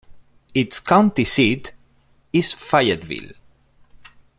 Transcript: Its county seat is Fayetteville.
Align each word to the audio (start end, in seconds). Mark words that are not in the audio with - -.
Its 0.55 0.79
county 0.79 1.23
seat 1.23 1.75
is 2.33 2.53
Fayetteville. 2.53 3.33